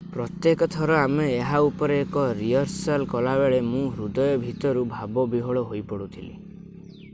ପ୍ରତ୍ୟେକ 0.13 0.67
ଥର 0.75 0.93
ଆମେ 1.01 1.27
ଏହା 1.33 1.59
ଉପରେ 1.65 1.97
ଏକ 2.05 2.23
ରିହର୍ସାଲ୍ 2.39 3.05
କଲାବେଳେ 3.13 3.61
ମୁଁ 3.67 3.83
ହୃଦୟ 3.97 4.27
ଭିତରୁ 4.47 4.87
ଭାବ 4.97 5.27
ବିହ୍ଵଳ 5.35 5.67
ହେଇପଡୁଥିଲି 5.75 6.35